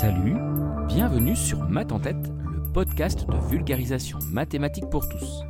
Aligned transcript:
Salut, 0.00 0.36
bienvenue 0.88 1.36
sur 1.36 1.58
Math 1.68 1.92
en 1.92 2.00
tête, 2.00 2.32
le 2.50 2.72
podcast 2.72 3.28
de 3.28 3.36
vulgarisation 3.50 4.18
mathématique 4.30 4.88
pour 4.88 5.06
tous. 5.06 5.42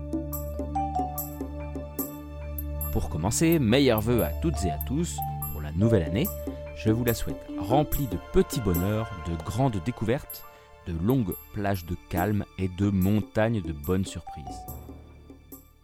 Pour 2.93 3.11
commencer, 3.11 3.61
meilleurs 3.61 4.01
vœux 4.01 4.25
à 4.25 4.31
toutes 4.43 4.65
et 4.65 4.73
à 4.73 4.79
tous 4.89 5.17
pour 5.53 5.61
la 5.61 5.71
nouvelle 5.71 6.03
année. 6.03 6.27
Je 6.75 6.91
vous 6.91 7.05
la 7.05 7.15
souhaite 7.15 7.41
remplie 7.61 8.09
de 8.09 8.17
petits 8.33 8.61
bonheurs, 8.61 9.09
de 9.29 9.41
grandes 9.45 9.81
découvertes, 9.85 10.43
de 10.89 10.95
longues 11.01 11.37
plages 11.53 11.87
de 11.87 11.95
calme 12.09 12.45
et 12.59 12.67
de 12.67 12.91
montagnes 12.91 13.63
de 13.63 13.73
bonnes 13.73 14.05
surprises. 14.05 14.67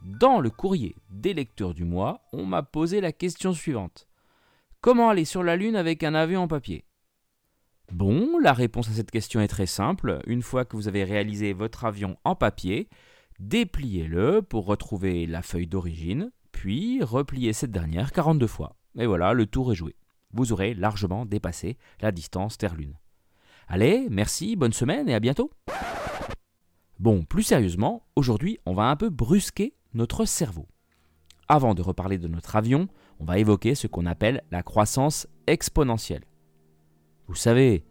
Dans 0.02 0.40
le 0.40 0.50
courrier 0.50 0.96
des 1.10 1.34
lecteurs 1.34 1.72
du 1.72 1.84
mois, 1.84 2.26
on 2.32 2.44
m'a 2.44 2.64
posé 2.64 3.00
la 3.00 3.12
question 3.12 3.52
suivante. 3.52 4.08
Comment 4.80 5.10
aller 5.10 5.24
sur 5.24 5.44
la 5.44 5.54
Lune 5.54 5.76
avec 5.76 6.02
un 6.02 6.16
avion 6.16 6.42
en 6.42 6.48
papier? 6.48 6.84
Bon, 7.92 8.38
la 8.40 8.52
réponse 8.52 8.88
à 8.88 8.92
cette 8.92 9.10
question 9.10 9.40
est 9.40 9.48
très 9.48 9.66
simple. 9.66 10.20
Une 10.27 10.42
fois 10.42 10.64
que 10.64 10.77
vous 10.77 10.88
avez 10.88 11.04
réalisé 11.04 11.52
votre 11.52 11.84
avion 11.84 12.16
en 12.24 12.34
papier, 12.34 12.88
dépliez-le 13.38 14.42
pour 14.42 14.66
retrouver 14.66 15.27
la 15.27 15.40
feuille 15.40 15.68
d'origine, 15.68 16.32
puis 16.50 17.02
repliez 17.02 17.52
cette 17.52 17.70
dernière 17.70 18.12
42 18.12 18.46
fois. 18.46 18.77
Et 18.98 19.06
voilà, 19.06 19.34
le 19.34 19.46
tour 19.46 19.72
est 19.72 19.77
joué. 19.77 19.94
Vous 20.32 20.52
aurez 20.52 20.74
largement 20.74 21.27
dépassé 21.27 21.78
la 22.00 22.10
distance 22.10 22.58
Terre-Lune. 22.58 22.98
Allez, 23.68 24.08
merci, 24.10 24.56
bonne 24.56 24.72
semaine 24.72 25.08
et 25.08 25.14
à 25.14 25.20
bientôt 25.20 25.50
Bon, 26.98 27.24
plus 27.24 27.42
sérieusement, 27.42 28.06
aujourd'hui, 28.16 28.58
on 28.66 28.74
va 28.74 28.91
un 28.91 28.96
peu 28.96 29.10
brusquer 29.10 29.74
notre 29.94 30.24
cerveau. 30.24 30.66
Avant 31.48 31.74
de 31.74 31.82
reparler 31.82 32.18
de 32.18 32.27
notre 32.27 32.56
avion, 32.56 32.88
on 33.20 33.24
va 33.24 33.38
évoquer 33.38 33.74
ce 33.74 33.86
qu'on 33.86 34.06
appelle 34.06 34.42
la 34.50 34.62
croissance 34.62 35.28
exponentielle. 35.46 36.24
Vous 37.28 37.34
savez, 37.34 37.84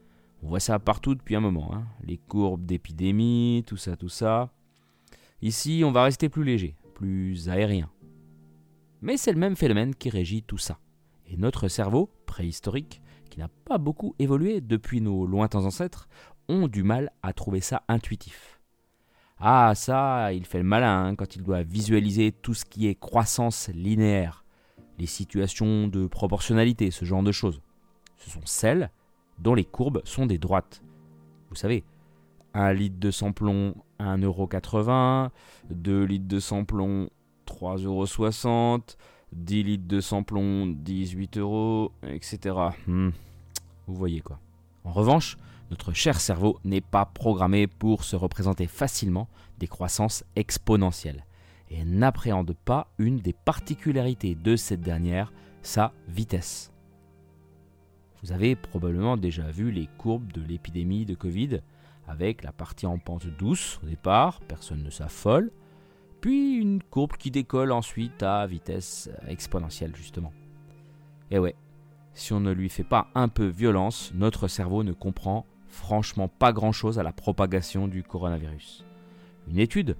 on 0.43 0.47
voit 0.47 0.59
ça 0.59 0.79
partout 0.79 1.15
depuis 1.15 1.35
un 1.35 1.41
moment. 1.41 1.73
Hein. 1.73 1.85
Les 2.03 2.17
courbes 2.17 2.65
d'épidémie, 2.65 3.63
tout 3.67 3.77
ça, 3.77 3.97
tout 3.97 4.09
ça. 4.09 4.51
Ici, 5.41 5.83
on 5.85 5.91
va 5.91 6.03
rester 6.03 6.29
plus 6.29 6.43
léger, 6.43 6.75
plus 6.93 7.49
aérien. 7.49 7.89
Mais 9.01 9.17
c'est 9.17 9.33
le 9.33 9.39
même 9.39 9.55
phénomène 9.55 9.93
qui 9.93 10.09
régit 10.09 10.43
tout 10.43 10.57
ça. 10.57 10.79
Et 11.27 11.37
notre 11.37 11.67
cerveau, 11.67 12.09
préhistorique, 12.25 13.01
qui 13.29 13.39
n'a 13.39 13.49
pas 13.49 13.77
beaucoup 13.77 14.15
évolué 14.19 14.61
depuis 14.61 15.01
nos 15.01 15.27
lointains 15.27 15.65
ancêtres, 15.65 16.07
ont 16.47 16.67
du 16.67 16.83
mal 16.83 17.11
à 17.21 17.33
trouver 17.33 17.59
ça 17.59 17.83
intuitif. 17.87 18.61
Ah 19.37 19.73
ça, 19.75 20.31
il 20.31 20.45
fait 20.45 20.59
le 20.59 20.63
malin 20.63 21.07
hein, 21.07 21.15
quand 21.15 21.35
il 21.35 21.43
doit 21.43 21.63
visualiser 21.63 22.31
tout 22.31 22.53
ce 22.53 22.63
qui 22.63 22.87
est 22.87 22.95
croissance 22.95 23.69
linéaire, 23.73 24.45
les 24.97 25.07
situations 25.07 25.89
de 25.89 26.07
proportionnalité, 26.07 26.89
ce 26.89 27.03
genre 27.03 27.23
de 27.23 27.33
choses. 27.33 27.61
Ce 28.15 28.29
sont 28.29 28.45
celles 28.45 28.91
dont 29.39 29.53
les 29.53 29.65
courbes 29.65 30.01
sont 30.05 30.25
des 30.25 30.37
droites. 30.37 30.81
Vous 31.49 31.55
savez, 31.55 31.83
1 32.53 32.73
litre 32.73 32.99
de 32.99 33.11
samplon, 33.11 33.75
1,80€, 33.99 35.29
2 35.69 36.03
litres 36.03 36.27
de 36.27 36.39
samplon, 36.39 37.09
3,60€, 37.47 38.95
10 39.33 39.63
litres 39.63 39.87
de 39.87 39.99
samplon, 39.99 40.67
18 40.67 41.37
euros, 41.37 41.91
etc. 42.07 42.55
Hmm. 42.87 43.09
Vous 43.87 43.95
voyez 43.95 44.21
quoi. 44.21 44.39
En 44.83 44.91
revanche, 44.91 45.37
notre 45.71 45.93
cher 45.93 46.19
cerveau 46.19 46.59
n'est 46.63 46.81
pas 46.81 47.05
programmé 47.05 47.67
pour 47.67 48.03
se 48.03 48.15
représenter 48.15 48.67
facilement 48.67 49.27
des 49.57 49.67
croissances 49.67 50.23
exponentielles 50.35 51.25
et 51.69 51.83
n'appréhende 51.83 52.53
pas 52.53 52.87
une 52.99 53.17
des 53.17 53.33
particularités 53.33 54.35
de 54.35 54.55
cette 54.55 54.81
dernière, 54.81 55.33
sa 55.63 55.91
vitesse. 56.07 56.71
Vous 58.25 58.31
avez 58.31 58.55
probablement 58.55 59.17
déjà 59.17 59.43
vu 59.51 59.69
les 59.69 59.87
courbes 59.99 60.31
de 60.31 60.41
l'épidémie 60.41 61.05
de 61.05 61.13
Covid, 61.13 61.59
avec 62.07 62.43
la 62.43 62.51
partie 62.51 62.87
en 62.87 62.97
pente 62.97 63.27
douce 63.27 63.79
au 63.83 63.85
départ, 63.85 64.39
personne 64.47 64.81
ne 64.81 64.89
s'affole, 64.89 65.51
puis 66.21 66.55
une 66.55 66.81
courbe 66.81 67.17
qui 67.17 67.29
décolle 67.29 67.71
ensuite 67.71 68.23
à 68.23 68.47
vitesse 68.47 69.11
exponentielle 69.27 69.95
justement. 69.95 70.33
Et 71.29 71.37
ouais, 71.37 71.53
si 72.15 72.33
on 72.33 72.39
ne 72.39 72.51
lui 72.51 72.69
fait 72.69 72.83
pas 72.83 73.09
un 73.13 73.27
peu 73.27 73.45
violence, 73.45 74.11
notre 74.15 74.47
cerveau 74.47 74.81
ne 74.81 74.93
comprend 74.93 75.45
franchement 75.67 76.27
pas 76.27 76.51
grand-chose 76.51 76.97
à 76.97 77.03
la 77.03 77.13
propagation 77.13 77.87
du 77.87 78.01
coronavirus. 78.01 78.85
Une 79.47 79.59
étude 79.59 79.97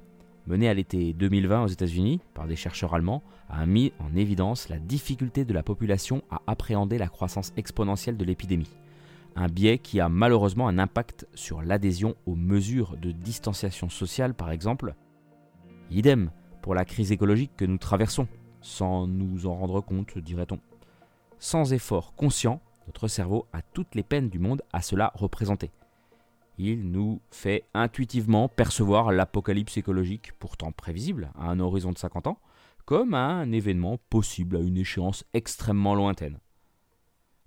menée 0.47 0.69
à 0.69 0.73
l'été 0.73 1.13
2020 1.13 1.63
aux 1.63 1.67
États-Unis 1.67 2.21
par 2.33 2.47
des 2.47 2.55
chercheurs 2.55 2.93
allemands, 2.93 3.23
a 3.49 3.65
mis 3.65 3.93
en 3.99 4.15
évidence 4.15 4.69
la 4.69 4.79
difficulté 4.79 5.45
de 5.45 5.53
la 5.53 5.63
population 5.63 6.23
à 6.29 6.41
appréhender 6.47 6.97
la 6.97 7.07
croissance 7.07 7.53
exponentielle 7.57 8.17
de 8.17 8.25
l'épidémie. 8.25 8.69
Un 9.35 9.47
biais 9.47 9.79
qui 9.79 9.99
a 9.99 10.09
malheureusement 10.09 10.67
un 10.67 10.79
impact 10.79 11.27
sur 11.33 11.61
l'adhésion 11.61 12.15
aux 12.25 12.35
mesures 12.35 12.95
de 12.97 13.11
distanciation 13.11 13.89
sociale 13.89 14.33
par 14.33 14.51
exemple. 14.51 14.95
Idem 15.91 16.31
pour 16.61 16.73
la 16.73 16.85
crise 16.85 17.11
écologique 17.11 17.51
que 17.57 17.65
nous 17.65 17.77
traversons, 17.77 18.27
sans 18.61 19.07
nous 19.07 19.45
en 19.45 19.55
rendre 19.55 19.81
compte, 19.81 20.17
dirait-on. 20.17 20.59
Sans 21.37 21.73
effort 21.73 22.15
conscient, 22.15 22.61
notre 22.87 23.07
cerveau 23.07 23.45
a 23.51 23.61
toutes 23.61 23.93
les 23.93 24.03
peines 24.03 24.29
du 24.29 24.39
monde 24.39 24.61
à 24.73 24.81
cela 24.81 25.11
représenter 25.15 25.71
il 26.57 26.91
nous 26.91 27.21
fait 27.31 27.65
intuitivement 27.73 28.47
percevoir 28.47 29.11
l'apocalypse 29.11 29.77
écologique, 29.77 30.31
pourtant 30.39 30.71
prévisible 30.71 31.31
à 31.35 31.49
un 31.49 31.59
horizon 31.59 31.91
de 31.91 31.97
50 31.97 32.27
ans, 32.27 32.39
comme 32.85 33.13
un 33.13 33.51
événement 33.51 33.97
possible 34.09 34.57
à 34.57 34.59
une 34.59 34.77
échéance 34.77 35.25
extrêmement 35.33 35.95
lointaine. 35.95 36.39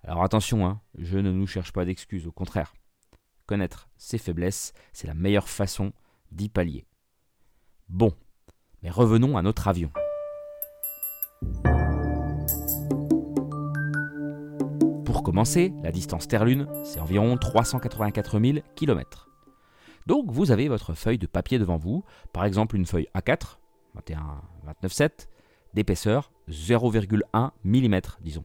Alors 0.05 0.23
attention, 0.23 0.67
hein, 0.67 0.81
je 0.99 1.19
ne 1.19 1.33
nous 1.33 1.47
cherche 1.47 1.73
pas 1.73 1.85
d'excuses, 1.85 2.27
au 2.27 2.33
contraire. 2.33 2.75
Connaître 3.47 3.89
ses 3.97 4.19
faiblesses, 4.19 4.73
c'est 4.93 5.07
la 5.07 5.15
meilleure 5.15 5.49
façon 5.49 5.93
d'y 6.33 6.49
pallier. 6.49 6.87
Bon, 7.89 8.13
mais 8.83 8.91
revenons 8.91 9.37
à 9.37 9.43
notre 9.43 9.69
avion. 9.69 9.91
Commencer, 15.23 15.73
la 15.83 15.93
distance 15.93 16.29
Terre-Lune, 16.29 16.69
c'est 16.85 17.01
environ 17.01 17.37
384 17.37 18.41
000 18.41 18.59
km. 18.75 19.29
Donc 20.07 20.31
vous 20.31 20.51
avez 20.51 20.69
votre 20.69 20.95
feuille 20.95 21.19
de 21.19 21.27
papier 21.27 21.59
devant 21.59 21.77
vous, 21.77 22.05
par 22.33 22.45
exemple 22.45 22.77
une 22.77 22.87
feuille 22.87 23.09
A4, 23.15 23.59
21, 23.95 24.43
29,7, 24.83 25.29
d'épaisseur 25.75 26.33
0,1 26.49 27.51
mm, 27.65 28.01
disons. 28.21 28.45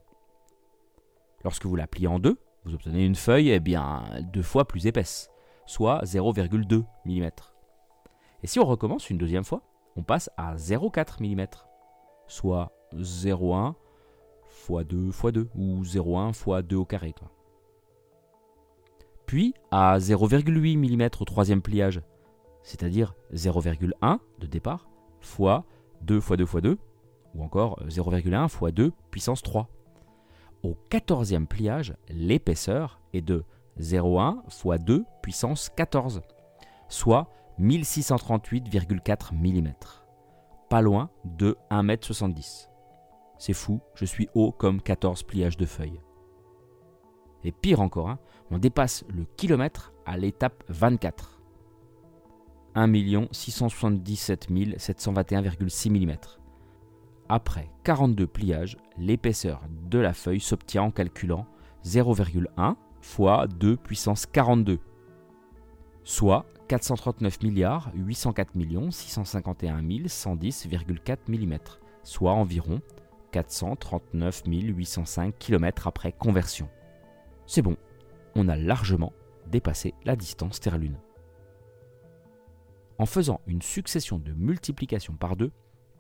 Lorsque 1.44 1.66
vous 1.66 1.75
la 1.75 1.88
pliez 1.88 2.07
en 2.07 2.19
deux, 2.19 2.38
vous 2.66 2.73
obtenez 2.73 3.06
une 3.06 3.16
feuille 3.16 3.50
eh 3.50 3.59
bien, 3.59 4.03
deux 4.31 4.41
fois 4.41 4.67
plus 4.67 4.88
épaisse, 4.88 5.29
soit 5.66 6.03
0,2 6.03 6.83
mm. 7.06 7.29
Et 8.44 8.47
si 8.47 8.59
on 8.59 8.66
recommence 8.66 9.09
une 9.09 9.17
deuxième 9.17 9.44
fois, 9.44 9.62
on 9.95 10.03
passe 10.03 10.29
à 10.38 10.56
0,4 10.56 11.22
mm, 11.22 11.45
soit 12.28 12.72
0,1 12.94 13.75
fois 14.63 14.85
2 14.85 15.12
fois 15.12 15.31
2 15.31 15.50
ou 15.56 15.84
0,1 15.84 16.34
fois 16.34 16.62
2 16.62 16.78
au 16.78 16.85
carré. 16.85 17.13
Puis 19.25 19.53
à 19.72 19.97
0,8 19.97 20.78
mm 20.78 21.09
au 21.19 21.25
troisième 21.25 21.62
pliage, 21.62 22.01
c'est-à-dire 22.62 23.13
0,1 23.34 24.19
de 24.40 24.47
départ 24.47 24.90
fois 25.19 25.66
2 26.01 26.22
fois 26.22 26.38
2 26.38 26.46
fois 26.46 26.62
2 26.62 26.78
ou 27.35 27.44
encore 27.44 27.81
0,1 27.88 28.47
fois 28.47 28.72
2 28.72 28.94
puissance 29.12 29.41
3. 29.41 29.68
Au 30.63 30.75
quatorzième 30.90 31.45
pliage, 31.45 31.95
l'épaisseur 32.09 33.01
est 33.12 33.22
de 33.22 33.44
0,1 33.81 34.50
fois 34.50 34.78
2 34.78 35.03
puissance 35.22 35.69
14, 35.75 36.22
soit 36.88 37.30
1638,4 37.59 39.34
mm. 39.34 39.74
Pas 40.69 40.81
loin 40.81 41.09
de 41.25 41.57
1,70 41.69 42.68
m. 42.68 42.72
C'est 43.46 43.52
fou, 43.52 43.81
je 43.96 44.06
suis 44.06 44.30
haut 44.36 44.54
comme 44.54 44.81
14 44.81 45.24
pliages 45.24 45.58
de 45.58 45.66
feuilles. 45.66 46.00
Et 47.44 47.52
pire 47.52 47.81
encore, 47.81 48.09
hein, 48.09 48.20
on 48.52 48.58
dépasse 48.58 49.04
le 49.13 49.25
kilomètre 49.36 49.92
à 50.06 50.16
l'étape 50.16 50.63
24. 50.69 51.42
1 52.75 52.94
677 53.34 54.50
721,6 54.50 55.90
mm. 55.92 56.16
Après 57.28 57.69
42 57.84 58.28
pliages, 58.28 58.78
l'épaisseur 58.98 59.62
de 59.89 60.00
la 60.00 60.13
feuille 60.13 60.39
s'obtient 60.39 60.84
en 60.84 60.92
calculant 60.92 61.46
0,1 61.84 62.75
fois 63.01 63.48
2 63.48 63.75
puissance 63.75 64.25
42, 64.25 64.80
soit 66.06 66.46
439 66.69 67.44
milliards 67.44 67.92
804 67.94 68.51
651 68.89 69.81
110,4 69.81 71.18
mm, 71.28 71.57
soit 72.04 72.31
environ 72.31 72.81
439 73.33 74.44
805 74.45 75.35
km 75.39 75.88
après 75.88 76.12
conversion. 76.12 76.69
C'est 77.47 77.63
bon, 77.63 77.75
on 78.35 78.47
a 78.47 78.56
largement 78.56 79.12
dépassé 79.47 79.95
la 80.06 80.15
distance 80.15 80.59
Terre-Lune. 80.59 81.00
En 83.00 83.07
faisant 83.07 83.41
une 83.47 83.63
succession 83.63 84.19
de 84.19 84.33
multiplications 84.33 85.15
par 85.15 85.35
deux, 85.35 85.51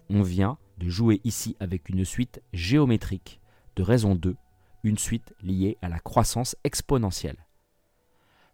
on 0.09 0.21
vient 0.21 0.59
de 0.77 0.89
jouer 0.89 1.21
ici 1.23 1.57
avec 1.59 1.89
une 1.89 2.05
suite 2.05 2.41
géométrique 2.53 3.41
de 3.75 3.81
raison 3.81 4.13
2, 4.13 4.35
une 4.83 4.99
suite 4.99 5.33
liée 5.41 5.77
à 5.81 5.89
la 5.89 5.99
croissance 5.99 6.55
exponentielle. 6.63 7.47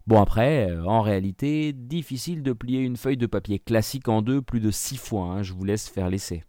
Bon 0.06 0.22
après, 0.22 0.70
euh, 0.70 0.86
en 0.86 1.02
réalité, 1.02 1.74
difficile 1.74 2.42
de 2.42 2.54
plier 2.54 2.80
une 2.80 2.96
feuille 2.96 3.18
de 3.18 3.26
papier 3.26 3.58
classique 3.58 4.08
en 4.08 4.22
deux 4.22 4.40
plus 4.40 4.60
de 4.60 4.70
six 4.70 4.96
fois, 4.96 5.26
hein, 5.26 5.42
je 5.42 5.52
vous 5.52 5.64
laisse 5.64 5.88
faire 5.88 6.08
l'essai. 6.08 6.44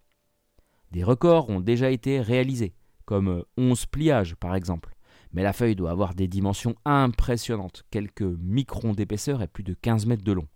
Des 0.92 1.04
records 1.06 1.50
ont 1.50 1.62
déjà 1.62 1.90
été 1.90 2.20
réalisés, 2.20 2.74
comme 3.06 3.44
11 3.58 3.86
pliages 3.86 4.36
par 4.36 4.56
exemple, 4.56 4.94
mais 5.32 5.42
la 5.42 5.54
feuille 5.54 5.76
doit 5.76 5.92
avoir 5.92 6.14
des 6.14 6.28
dimensions 6.28 6.76
impressionnantes, 6.84 7.84
quelques 7.92 8.22
microns 8.22 8.92
d'épaisseur 8.92 9.42
et 9.42 9.48
plus 9.48 9.64
de 9.64 9.74
15 9.74 10.06
mètres 10.06 10.24
de 10.24 10.34
long. 10.34 10.48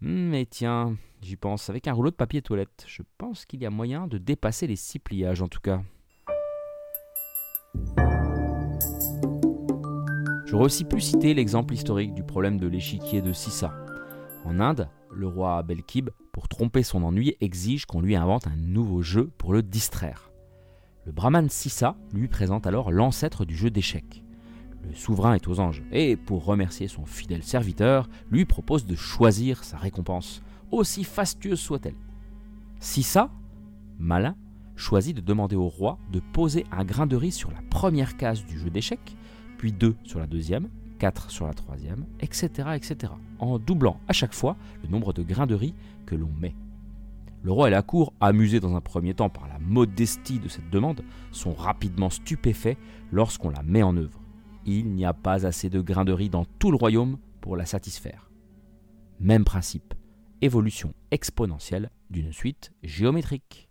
Mais 0.00 0.46
tiens, 0.46 0.96
j'y 1.20 1.34
pense, 1.34 1.68
avec 1.68 1.88
un 1.88 1.92
rouleau 1.92 2.10
de 2.10 2.16
papier 2.16 2.42
toilette, 2.42 2.84
je 2.86 3.02
pense 3.18 3.44
qu'il 3.44 3.60
y 3.60 3.66
a 3.66 3.70
moyen 3.70 4.06
de 4.06 4.18
dépasser 4.18 4.68
les 4.68 4.76
six 4.76 5.00
pliages 5.00 5.42
en 5.42 5.48
tout 5.48 5.60
cas. 5.60 5.82
J'aurais 10.46 10.64
aussi 10.64 10.84
pu 10.84 11.00
citer 11.00 11.34
l'exemple 11.34 11.74
historique 11.74 12.14
du 12.14 12.22
problème 12.22 12.58
de 12.58 12.68
l'échiquier 12.68 13.20
de 13.20 13.32
Sissa. 13.32 13.74
En 14.44 14.60
Inde, 14.60 14.88
le 15.12 15.26
roi 15.26 15.62
Belkib, 15.62 16.10
pour 16.32 16.48
tromper 16.48 16.82
son 16.82 17.02
ennui, 17.02 17.36
exige 17.40 17.86
qu'on 17.86 18.00
lui 18.00 18.16
invente 18.16 18.46
un 18.46 18.56
nouveau 18.56 19.02
jeu 19.02 19.30
pour 19.38 19.52
le 19.52 19.62
distraire. 19.62 20.30
Le 21.06 21.12
brahman 21.12 21.48
Sissa 21.48 21.96
lui 22.12 22.28
présente 22.28 22.66
alors 22.66 22.90
l'ancêtre 22.90 23.44
du 23.44 23.56
jeu 23.56 23.70
d'échecs. 23.70 24.22
Le 24.86 24.94
souverain 24.94 25.34
est 25.34 25.48
aux 25.48 25.60
anges 25.60 25.82
et, 25.90 26.16
pour 26.16 26.44
remercier 26.44 26.88
son 26.88 27.04
fidèle 27.04 27.42
serviteur, 27.42 28.08
lui 28.30 28.44
propose 28.44 28.86
de 28.86 28.94
choisir 28.94 29.64
sa 29.64 29.76
récompense, 29.76 30.42
aussi 30.70 31.04
fastueuse 31.04 31.58
soit-elle. 31.58 31.96
Sissa, 32.78 33.30
malin, 33.98 34.36
choisit 34.76 35.16
de 35.16 35.20
demander 35.20 35.56
au 35.56 35.68
roi 35.68 35.98
de 36.12 36.20
poser 36.20 36.64
un 36.70 36.84
grain 36.84 37.06
de 37.06 37.16
riz 37.16 37.32
sur 37.32 37.50
la 37.50 37.62
première 37.70 38.16
case 38.16 38.44
du 38.44 38.58
jeu 38.58 38.70
d'échecs, 38.70 39.16
puis 39.58 39.72
deux 39.72 39.96
sur 40.04 40.20
la 40.20 40.26
deuxième, 40.26 40.68
quatre 40.98 41.30
sur 41.30 41.46
la 41.46 41.54
troisième, 41.54 42.04
etc., 42.20 42.70
etc., 42.74 43.12
en 43.38 43.58
doublant 43.58 44.00
à 44.08 44.12
chaque 44.12 44.34
fois 44.34 44.56
le 44.82 44.88
nombre 44.88 45.12
de 45.12 45.22
grains 45.22 45.46
de 45.46 45.54
riz 45.54 45.74
que 46.04 46.14
l'on 46.14 46.30
met. 46.40 46.54
Le 47.42 47.52
roi 47.52 47.68
et 47.68 47.70
la 47.70 47.82
cour, 47.82 48.12
amusés 48.20 48.60
dans 48.60 48.74
un 48.74 48.80
premier 48.80 49.14
temps 49.14 49.30
par 49.30 49.46
la 49.46 49.58
modestie 49.60 50.40
de 50.40 50.48
cette 50.48 50.70
demande, 50.70 51.02
sont 51.30 51.54
rapidement 51.54 52.10
stupéfaits 52.10 52.76
lorsqu'on 53.12 53.50
la 53.50 53.62
met 53.62 53.82
en 53.82 53.96
œuvre. 53.96 54.20
Il 54.66 54.90
n'y 54.90 55.04
a 55.04 55.14
pas 55.14 55.46
assez 55.46 55.70
de 55.70 55.80
grains 55.80 56.04
de 56.04 56.12
riz 56.12 56.28
dans 56.28 56.44
tout 56.58 56.70
le 56.70 56.76
royaume 56.76 57.16
pour 57.40 57.56
la 57.56 57.64
satisfaire. 57.64 58.30
Même 59.20 59.44
principe, 59.44 59.94
évolution 60.42 60.92
exponentielle 61.10 61.90
d'une 62.10 62.32
suite 62.32 62.72
géométrique. 62.82 63.70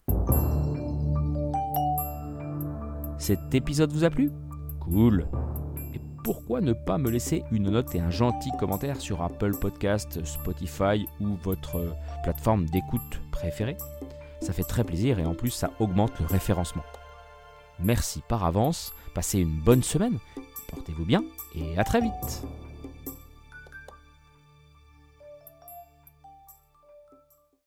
Cet 3.18 3.54
épisode 3.54 3.92
vous 3.92 4.04
a 4.04 4.10
plu? 4.10 4.32
Cool 4.80 5.28
pourquoi 6.28 6.60
ne 6.60 6.74
pas 6.74 6.98
me 6.98 7.10
laisser 7.10 7.46
une 7.54 7.70
note 7.70 7.96
et 7.96 8.02
un 8.02 8.10
gentil 8.10 8.52
commentaire 8.60 9.00
sur 9.00 9.22
Apple 9.22 9.58
Podcast, 9.58 10.26
Spotify 10.26 11.08
ou 11.22 11.38
votre 11.42 11.96
plateforme 12.22 12.66
d'écoute 12.66 13.22
préférée? 13.32 13.78
Ça 14.42 14.52
fait 14.52 14.66
très 14.66 14.84
plaisir 14.84 15.20
et 15.20 15.26
en 15.26 15.34
plus 15.34 15.52
ça 15.52 15.72
augmente 15.80 16.20
le 16.20 16.26
référencement. 16.26 16.84
Merci 17.80 18.22
par 18.28 18.44
avance, 18.44 18.94
passez 19.14 19.40
une 19.40 19.58
bonne 19.58 19.84
semaine, 19.84 20.20
portez-vous 20.68 21.06
bien 21.06 21.24
et 21.56 21.80
à 21.80 21.86
très 21.86 22.02
vite 22.02 22.44